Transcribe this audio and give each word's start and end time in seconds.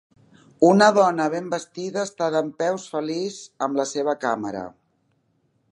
Una 0.69 0.87
dona 0.95 1.27
ben 1.33 1.51
vestida 1.51 2.01
està 2.09 2.31
dempeus 2.37 2.89
feliç 2.95 3.39
amb 3.67 3.81
la 3.83 3.87
seva 3.93 4.17
càmera. 4.27 4.65